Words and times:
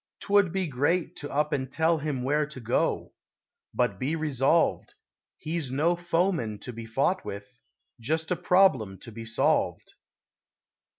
'Twould 0.19 0.51
be 0.51 0.65
great 0.65 1.15
to 1.15 1.29
up 1.29 1.53
and 1.53 1.71
tell 1.71 1.99
him 1.99 2.23
Where 2.23 2.47
to 2.47 2.59
go. 2.59 3.13
But 3.71 3.99
be 3.99 4.15
resolved 4.15 4.95
He's 5.37 5.69
no 5.69 5.95
foeman 5.95 6.57
to 6.61 6.73
be 6.73 6.87
fought 6.87 7.23
with, 7.23 7.59
Just 7.99 8.31
a 8.31 8.35
problem 8.35 8.97
to 9.01 9.11
be 9.11 9.25
solved. 9.25 9.93